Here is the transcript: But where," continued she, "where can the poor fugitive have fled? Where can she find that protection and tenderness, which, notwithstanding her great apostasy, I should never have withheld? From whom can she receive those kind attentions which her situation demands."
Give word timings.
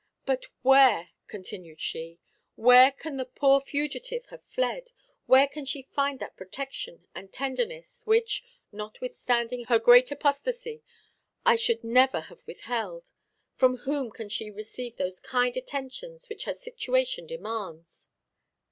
But 0.25 0.47
where," 0.63 1.09
continued 1.27 1.79
she, 1.79 2.17
"where 2.55 2.91
can 2.91 3.17
the 3.17 3.25
poor 3.25 3.61
fugitive 3.61 4.25
have 4.31 4.43
fled? 4.43 4.89
Where 5.27 5.47
can 5.47 5.63
she 5.63 5.83
find 5.93 6.19
that 6.19 6.35
protection 6.35 7.05
and 7.13 7.31
tenderness, 7.31 8.01
which, 8.07 8.43
notwithstanding 8.71 9.65
her 9.65 9.77
great 9.77 10.09
apostasy, 10.11 10.81
I 11.45 11.55
should 11.55 11.83
never 11.83 12.21
have 12.21 12.41
withheld? 12.47 13.11
From 13.53 13.77
whom 13.85 14.09
can 14.09 14.29
she 14.29 14.49
receive 14.49 14.97
those 14.97 15.19
kind 15.19 15.55
attentions 15.55 16.29
which 16.29 16.45
her 16.45 16.55
situation 16.55 17.27
demands." 17.27 18.09